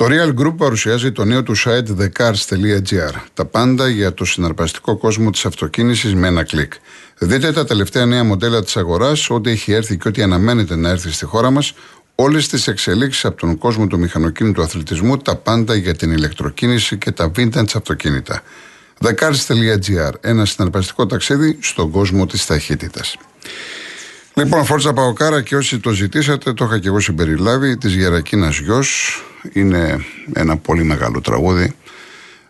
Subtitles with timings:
[0.00, 3.14] Το Real Group παρουσιάζει το νέο του site thecars.gr.
[3.34, 6.72] Τα πάντα για το συναρπαστικό κόσμο της αυτοκίνησης με ένα κλικ.
[7.18, 11.12] Δείτε τα τελευταία νέα μοντέλα της αγοράς, ό,τι έχει έρθει και ό,τι αναμένεται να έρθει
[11.12, 11.72] στη χώρα μας,
[12.14, 17.10] όλες τις εξελίξεις από τον κόσμο του μηχανοκίνητου αθλητισμού, τα πάντα για την ηλεκτροκίνηση και
[17.10, 18.42] τα vintage αυτοκίνητα.
[19.04, 20.12] thecars.gr.
[20.20, 23.16] Ένα συναρπαστικό ταξίδι στον κόσμο της ταχύτητας.
[24.34, 27.76] Λοιπόν, Φόρτσα Παοκάρα και όσοι το ζητήσατε, το είχα και εγώ συμπεριλάβει.
[27.76, 29.22] Της Γερακίνας Γιος.
[29.52, 31.74] Είναι ένα πολύ μεγάλο τραγούδι.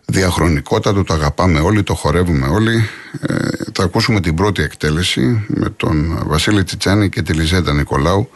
[0.05, 2.89] Διαχρονικότατο, το αγαπάμε όλοι, το χορεύουμε όλοι.
[3.21, 3.35] Ε,
[3.73, 8.29] θα ακούσουμε την πρώτη εκτέλεση με τον Βασίλη Τσιτσάνη και τη Λιζέτα Νικολάου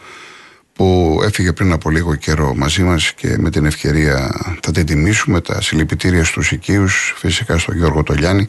[0.72, 4.30] που έφυγε πριν από λίγο καιρό μαζί μας και με την ευκαιρία
[4.62, 8.48] θα την τιμήσουμε τα συλληπιτήρια στους οικείους, φυσικά στον Γιώργο Τολιάνη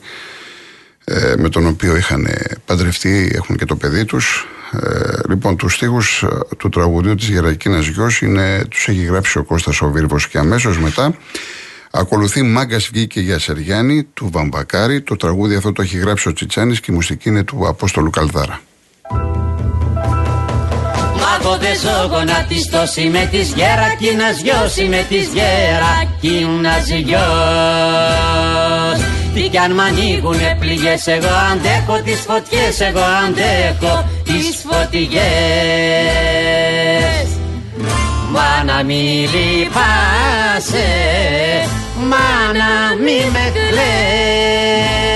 [1.03, 2.27] ε, με τον οποίο είχαν
[2.66, 7.80] παντρευτεί, έχουν και το παιδί τους ε, λοιπόν, τους στίχους ε, του τραγουδιού της Γερακίνα
[7.80, 8.23] Γιος
[8.70, 11.16] τους έχει γράψει ο Κώστας ο Βίρβος και αμέσως μετά
[11.91, 15.02] ακολουθεί Μάγκας βγήκε για Σεριάννη του Βαμβακάρη.
[15.02, 18.61] Το τραγούδι αυτό το έχει γράψει ο Τσιτσάνης και η μουσική είναι του Απόστολου Καλδάρα.
[21.19, 21.73] Μάγο δε
[22.25, 28.66] να τη τόση με της Γερακίνας Γιος, με της Γερακίνας Γιος.
[29.38, 35.17] Τι κι αν μ' ανοίγουνε πληγές εγώ αντέχω τις φωτιές εγώ αντέχω τις φωτιές.
[38.31, 40.88] Μα να μη λυπάσαι,
[42.09, 45.06] μα να μη με κλαις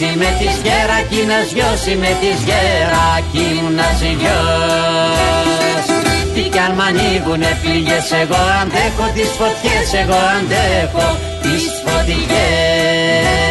[0.00, 5.86] Είμαι της γερακίνας γιος, είμαι της γερακίνας γιος
[6.34, 13.45] Τι κι αν μ' ανοίγουνε πληγές εγώ αντέχω τις φωτιές, εγώ αντέχω τις φωτιές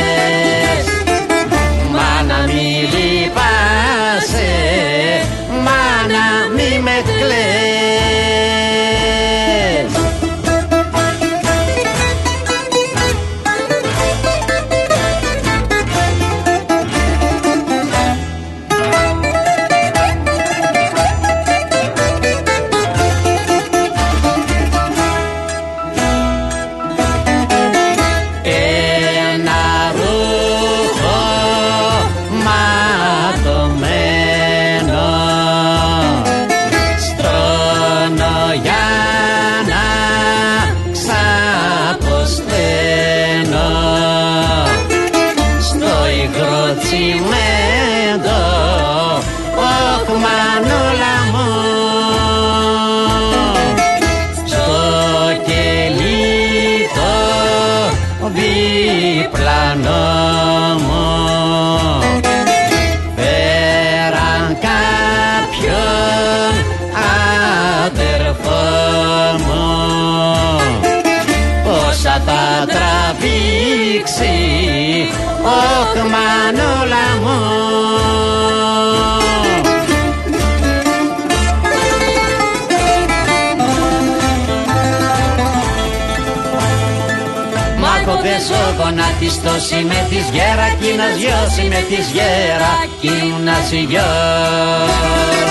[89.28, 95.50] Χριστός είμαι της Γερακίνας γιος είμαι της Γερακίνας γιος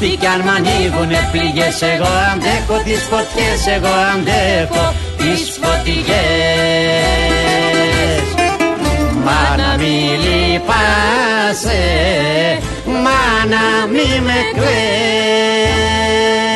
[0.00, 6.12] Τι κι αν μ' ανοίγουνε πληγές εγώ αντέχω τις φωτιές εγώ αντέχω τις φωτιές.
[9.24, 11.82] Μα να μη λυπάσαι
[12.86, 16.51] μάνα μη με κλαις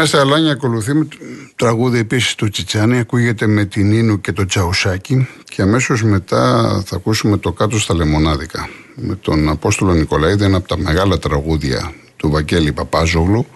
[0.00, 1.08] Είμαστε Αλάνια, ακολουθεί με
[1.56, 6.96] τραγούδι επίσης του Τσιτσάνη, ακούγεται με την Νίνου και το Τσαουσάκι και αμέσως μετά θα
[6.96, 12.30] ακούσουμε το κάτω στα λεμονάδικα με τον Απόστολο Νικολαίδη, ένα από τα μεγάλα τραγούδια του
[12.30, 13.46] Βαγγέλη Παπάζογλου.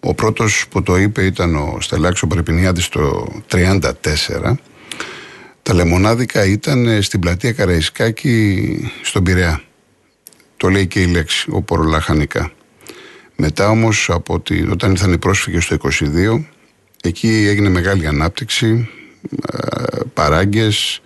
[0.00, 4.54] Ο πρώτος που το είπε ήταν ο Στελάξο Πρεπινιάδη το 1934.
[5.62, 9.62] Τα λεμονάδικα ήταν στην πλατεία Καραϊσκάκη στον Πειραιά.
[10.56, 12.52] Το λέει και η λέξη, ο Πορολαχανικά.
[13.40, 16.44] Μετά όμως από τη, όταν ήρθαν οι πρόσφυγες το 22
[17.02, 18.88] εκεί έγινε μεγάλη ανάπτυξη,
[19.52, 21.00] ε, παράγκες,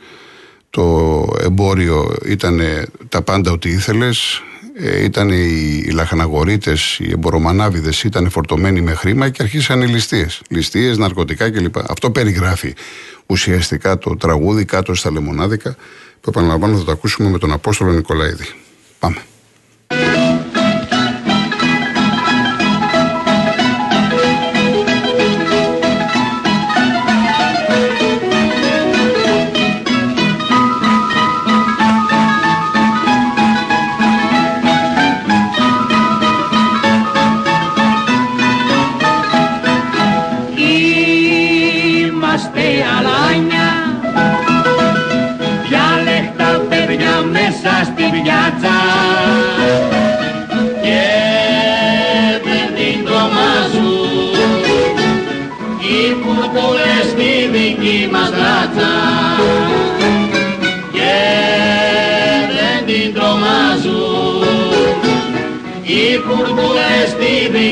[0.70, 2.60] το εμπόριο ήταν
[3.08, 4.42] τα πάντα ό,τι ήθελες,
[4.74, 10.42] ε, ήταν οι, οι λαχαναγορίτες, οι εμπορομανάβιδες ήταν φορτωμένοι με χρήμα και αρχίσαν οι ληστείες.
[10.48, 11.78] Ληστείες, ναρκωτικά κλπ.
[11.90, 12.74] Αυτό περιγράφει
[13.26, 15.76] ουσιαστικά το τραγούδι κάτω στα λεμονάδικα
[16.20, 18.46] που επαναλαμβάνω θα το ακούσουμε με τον Απόστολο Νικολαίδη.
[18.98, 19.16] Πάμε.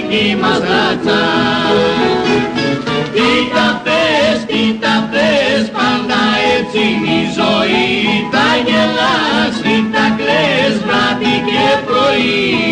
[0.00, 1.22] Στη δική μας ράτσα.
[3.14, 6.22] Τι τα πες, τι τα πες, πάντα
[6.56, 8.28] έτσι είναι η ζωή.
[8.30, 12.69] Τα γελάς, τι τα κλαις βράδυ και πρωί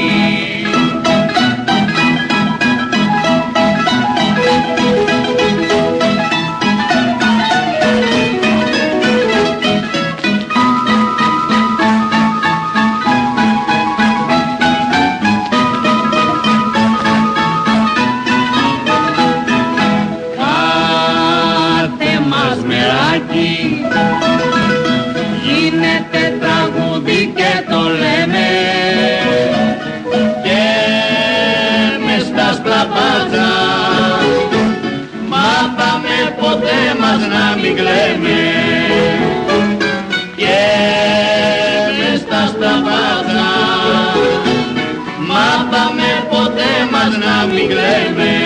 [47.66, 48.37] me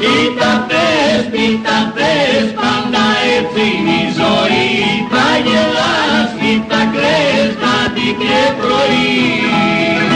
[0.00, 3.04] Κοίτα πες, κοίτα πες, πάντα
[3.36, 5.06] έτσι είναι η ζωή.
[5.10, 10.07] Τα γελάς, κοίτα κλαις, κάτι και πρωί.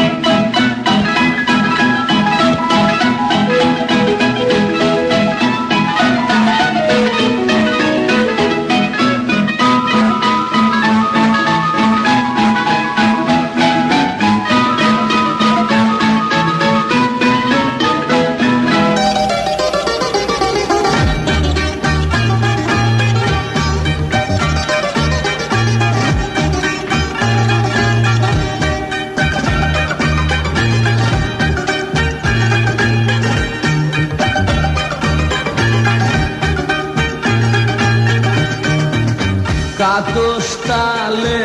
[39.95, 41.45] Κάτως στάλε,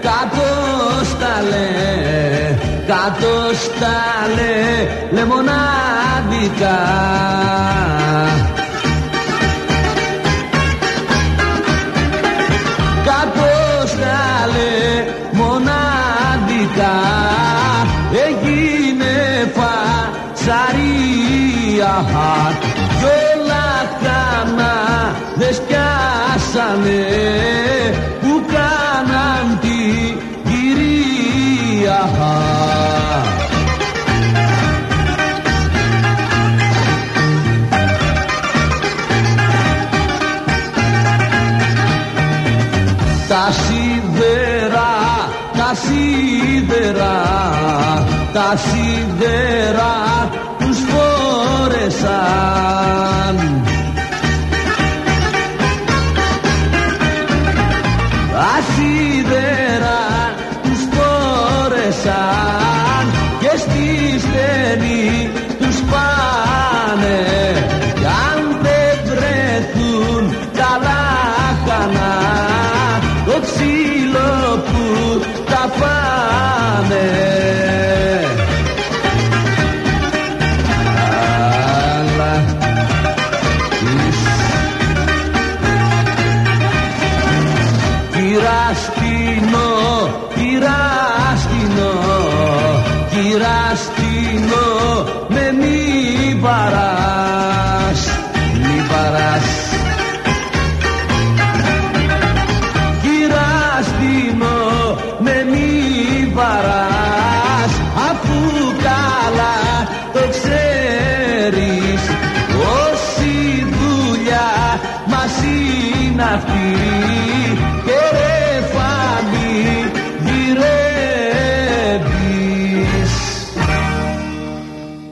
[0.00, 1.68] κάτως στάλε,
[2.86, 4.56] κάτως στάλε,
[5.10, 6.78] λεμονάδικα.
[13.04, 14.74] Κάτως στάλε,
[15.32, 16.96] μονάδικα,
[18.26, 19.14] έγινε
[20.34, 20.86] φασαρία.
[48.38, 50.07] Τα σίδερα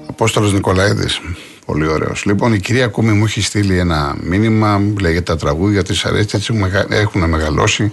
[0.08, 1.20] Απόστολος Νικολαίδης.
[1.66, 2.24] Πολύ ωραίος.
[2.24, 6.54] Λοιπόν, η κυρία Κούμη μου έχει στείλει ένα μήνυμα, λέγεται τα τραγούδια της αρέσει, έτσι
[6.88, 7.92] έχουν μεγαλώσει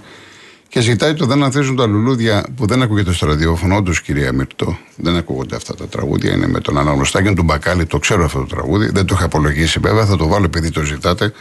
[0.68, 3.76] και ζητάει το δεν ανθίζουν τα λουλούδια που δεν ακούγεται στο ραδιόφωνο.
[3.76, 6.32] Όντως, κυρία Μυρτό, δεν ακούγονται αυτά τα τραγούδια.
[6.32, 8.90] Είναι με τον αναγνωστάκι του Μπακάλι, το ξέρω αυτό το τραγούδι.
[8.92, 11.32] Δεν το είχα απολογίσει βέβαια, θα το βάλω επειδή το ζητάτε.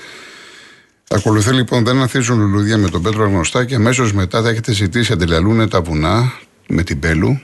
[1.10, 3.76] Ακολουθεί λοιπόν Δεν ανθίζουν λουλούδια με τον Πέτρο Αγνωστάκη.
[3.76, 6.34] Αμέσως μετά θα έχετε ζητήσει Αντιλαλούνε τα βουνά
[6.68, 7.42] με την Πέλου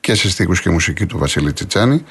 [0.00, 2.04] και σε στίχους και μουσική του Βασίλη Τσιτσάνη.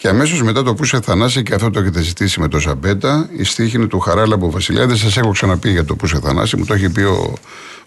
[0.00, 3.44] Και αμέσως μετά το Πούσε Θανάση, και αυτό το έχετε ζητήσει με το Ζαμπέτα, η
[3.44, 4.86] στίχη είναι του Χαράλαμπο Βασιλιά.
[4.86, 7.34] Δεν σας έχω ξαναπεί για το Πούσε Θανάση, μου το έχει πει ο,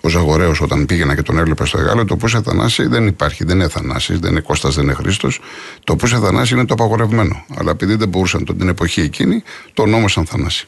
[0.01, 2.05] ο Ζαγορέος όταν πήγαινα και τον έβλεπα στο Εγάλο.
[2.05, 5.39] Το Πούσε Θανάση δεν υπάρχει, δεν είναι Θανάσης, δεν είναι Κώστας, δεν είναι Χρήστος.
[5.83, 7.45] Το Πούσε Θανάση είναι το απαγορευμένο.
[7.57, 9.43] Αλλά επειδή δεν μπορούσαν την εποχή εκείνη,
[9.73, 10.67] το ονόμασαν Θανάση.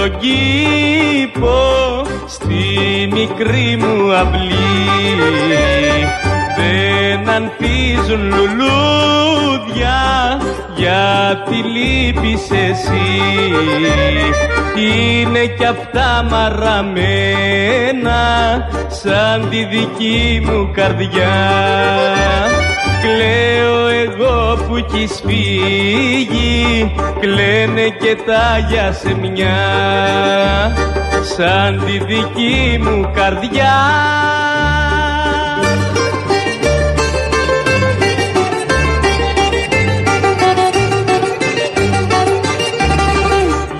[0.00, 1.58] Μικρό μου το κήπο
[2.26, 2.64] στη
[3.12, 4.54] μικρή μου αυλή.
[6.56, 9.98] Δεν ανθίζουν λουλούδια
[10.76, 13.08] γιατί λείπεις εσύ.
[14.76, 18.20] Είναι κι αυτά μαραμένα
[18.88, 21.36] σαν τη δική μου καρδιά
[23.00, 29.58] Κλαίω εγώ που έχεις φύγει Κλαίνε και τα σε μια
[31.36, 33.74] Σαν τη δική μου καρδιά.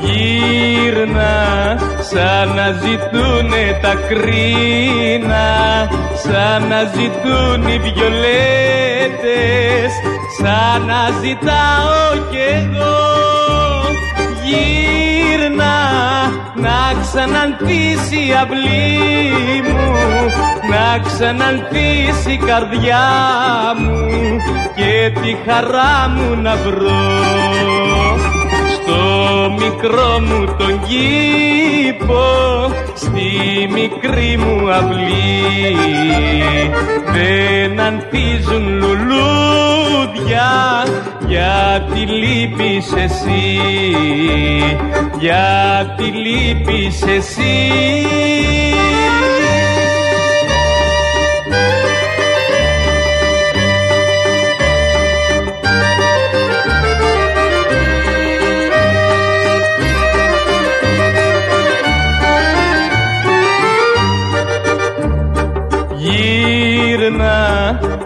[0.03, 5.49] Γύρνα σαν να ζητούνε τα κρίνα
[6.31, 9.21] σαν να ζητούν οι βιολέτες
[10.40, 12.99] σαν να ζητάω κι εγώ.
[14.45, 15.79] Γύρνα
[16.55, 19.90] να ξαναντήσει η αυλή μου
[20.71, 23.09] να ξαναντήσει η καρδιά
[23.79, 24.07] μου
[24.75, 27.40] και τη χαρά μου να βρω.
[28.23, 28.39] στο
[29.62, 32.25] μικρό μου τον κήπο
[32.94, 33.31] στη
[33.73, 35.77] μικρή μου αυλή.
[37.12, 40.51] Δεν ανθίζουν λουλούδια
[41.27, 43.61] γιατί λείπεις εσύ.
[45.18, 47.70] Γιατί λείπεις εσύ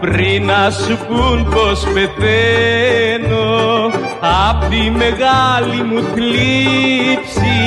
[0.04, 3.44] πριν να σου πουν πως πεθαίνω
[4.48, 7.60] απ' τη μεγάλη μου θλίψη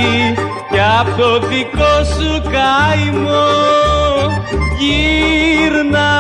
[0.72, 3.97] και απ' το δικό σου καημό
[4.80, 6.12] γύρνα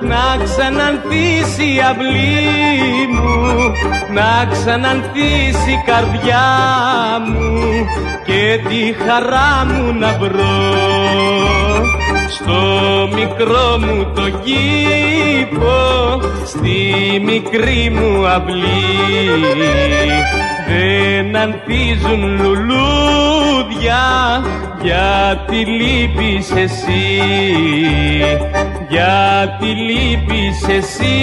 [0.00, 3.72] να ξανανθίσει η αυλή μου
[4.14, 6.46] να ξανανθίσει η καρδιά
[7.26, 7.86] μου
[8.24, 10.56] και τη χαρά μου να βρω.
[12.28, 15.76] Στο μικρό μου το κήπο
[16.44, 18.66] στη μικρή μου αυλή
[20.66, 24.04] δεν ανθίζουν λουλούδια
[24.82, 27.20] γιατί λείπεις εσύ.
[28.88, 31.14] Γιατί λείπεις εσύ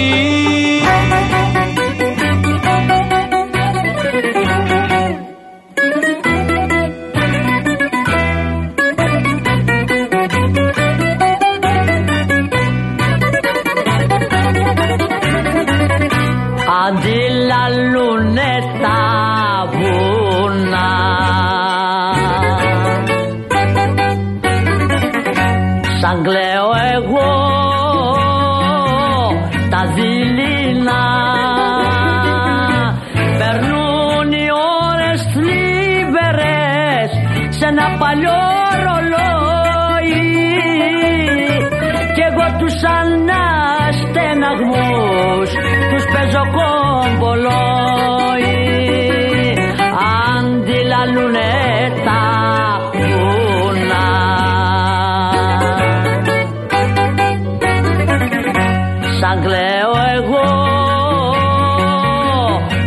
[60.16, 60.46] εγώ.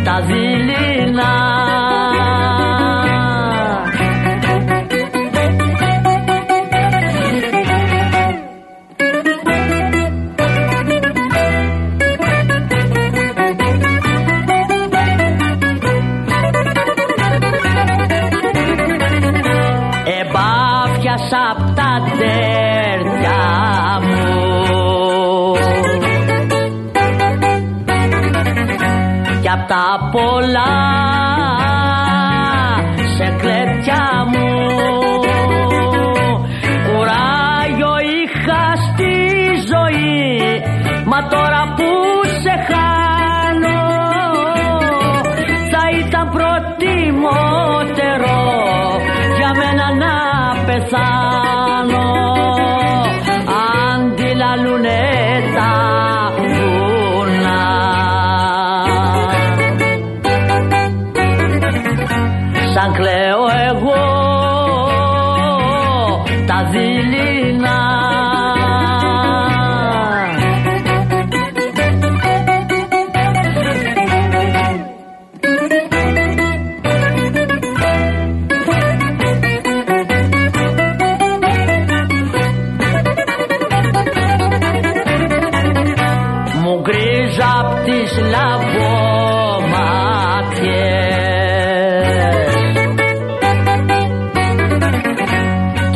[0.04, 0.87] Τα δειλή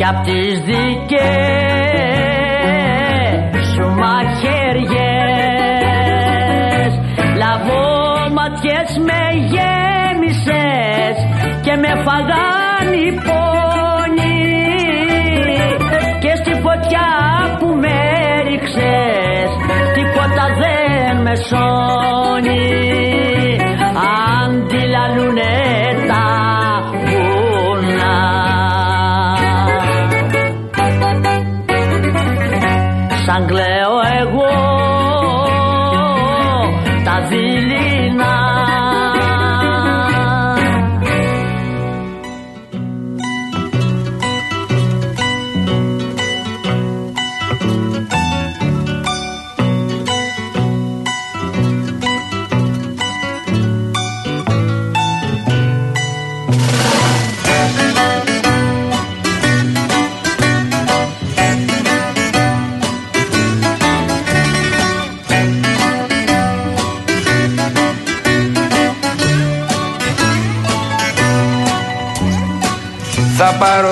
[0.03, 1.23] κι απ' τις δικές
[3.73, 4.91] σου μαχαιριές.
[7.43, 11.17] Λαβόματιες με γέμισες
[11.61, 14.41] και με φαγάν οι πόνοι
[16.19, 17.09] και στη φωτιά
[17.59, 17.97] που με
[18.47, 19.49] ρίξες
[19.93, 22.12] τίποτα δεν με σώνει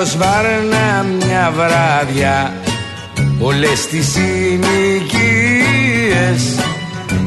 [0.04, 2.52] σβάρνα μια βράδια
[3.40, 4.60] Όλες τις συνοικίες.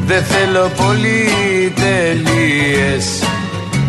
[0.05, 3.23] Δεν θέλω πολυτελείες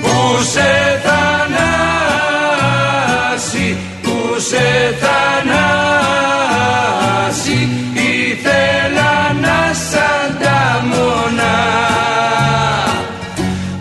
[0.03, 0.71] Που σε
[1.05, 1.77] θανάσει
[4.03, 4.17] που
[4.49, 4.67] σε
[5.03, 5.59] θανάσει
[7.93, 9.59] ήθελα να
[9.91, 11.59] σαν τα μονά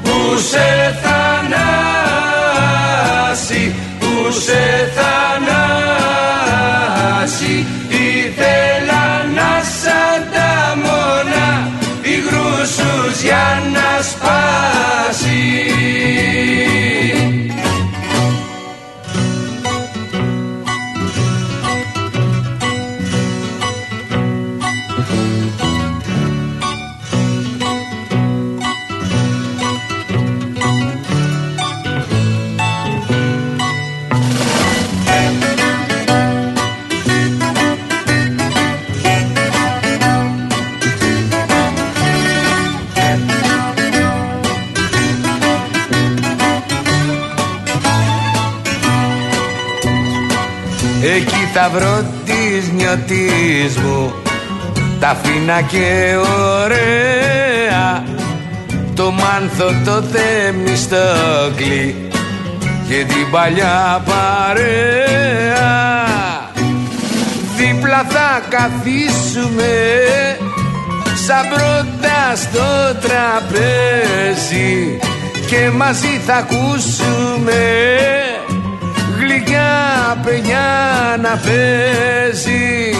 [0.04, 0.18] που
[0.50, 0.70] σε
[1.04, 1.64] θανάσει
[4.00, 4.62] που σε
[4.96, 5.43] θανάσει
[13.14, 13.54] υγρούσους για
[51.64, 54.14] να σπάσει Εκεί θα βρω της νιωτής μου.
[55.00, 56.16] Τα φίνα και
[56.64, 58.04] ωραία
[58.96, 62.10] Το μάνθο το θεμιστόκλι
[62.88, 65.86] Και την παλιά παρέα.
[67.58, 69.74] Δίπλα θα καθίσουμε
[71.28, 75.00] Σαν πρώτα στο τραπέζι
[75.48, 77.62] Και μαζί θα ακούσουμε
[79.44, 80.66] παιδιά, παιδιά
[81.22, 82.92] να παίζει.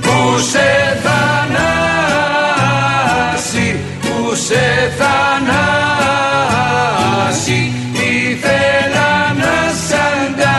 [0.00, 1.66] Πού σε θανάσει,
[4.00, 5.36] πού σε θανάσει
[7.92, 9.56] Ήθελα να
[9.88, 10.58] σαν τα